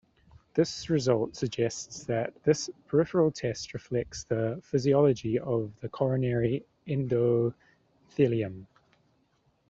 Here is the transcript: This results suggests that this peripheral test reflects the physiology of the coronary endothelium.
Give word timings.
This 0.55 0.89
results 0.89 1.37
suggests 1.37 2.05
that 2.05 2.33
this 2.41 2.71
peripheral 2.87 3.29
test 3.29 3.75
reflects 3.75 4.23
the 4.23 4.59
physiology 4.63 5.37
of 5.37 5.79
the 5.79 5.89
coronary 5.89 6.65
endothelium. 6.87 8.65